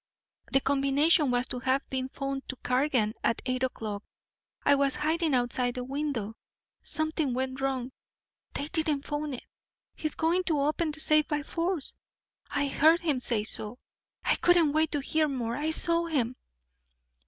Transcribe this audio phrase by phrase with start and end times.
[0.51, 4.03] The combination was to have been phoned to Cargan at eight o'clock.
[4.63, 6.35] I was hiding outside the window.
[6.81, 7.91] Something went wrong
[8.55, 9.45] they didn't phone it.
[9.95, 11.93] He's going to open the safe by force.
[12.49, 13.77] I heard him say so.
[14.25, 16.35] I couldn't wait to hear more I saw him."